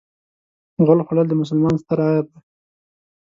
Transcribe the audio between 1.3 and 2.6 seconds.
مسلمان ستر عیب دی.